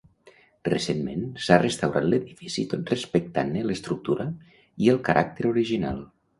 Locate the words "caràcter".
5.11-5.51